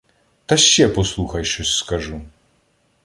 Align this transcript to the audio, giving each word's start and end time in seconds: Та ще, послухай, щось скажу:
Та 0.45 0.57
ще, 0.57 0.87
послухай, 0.89 1.45
щось 1.45 1.77
скажу: 1.77 2.21